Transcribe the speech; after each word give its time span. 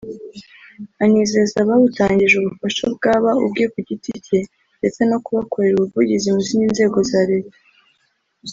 anizeza 1.03 1.55
abawutangije 1.63 2.35
ubufasha 2.37 2.83
bwaba 2.95 3.29
ubwe 3.45 3.63
ku 3.71 3.79
giti 3.87 4.11
cye 4.25 4.39
ndetse 4.79 5.01
no 5.09 5.17
kubakorera 5.23 5.75
ubuvugizi 5.77 6.27
mu 6.35 6.41
zindi 6.47 6.65
nzego 6.73 6.97
za 7.11 7.21
Leta 7.31 7.57